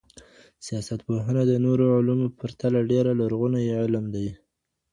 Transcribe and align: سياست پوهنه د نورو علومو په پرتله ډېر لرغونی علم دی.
سياست 0.67 0.99
پوهنه 1.07 1.43
د 1.47 1.53
نورو 1.65 1.85
علومو 1.97 2.27
په 2.31 2.35
پرتله 2.39 2.79
ډېر 2.91 3.05
لرغونی 3.21 3.63
علم 3.81 4.05
دی. 4.15 4.27